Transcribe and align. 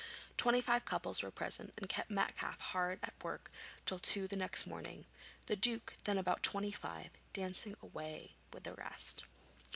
Twenty 0.35 0.61
five 0.61 0.83
couples 0.83 1.21
were 1.21 1.29
present 1.29 1.75
and 1.77 1.87
kept 1.87 2.09
Metcalfe 2.09 2.59
hard 2.59 2.97
at 3.03 3.23
work 3.23 3.51
till 3.85 3.99
two 3.99 4.27
the 4.27 4.35
next 4.35 4.65
morning; 4.65 5.05
the 5.45 5.55
Duke, 5.55 5.93
then 6.05 6.17
about 6.17 6.41
twenty 6.41 6.71
five, 6.71 7.11
dancing 7.33 7.75
away 7.83 8.31
with 8.51 8.63
the 8.63 8.73
rest. 8.73 9.25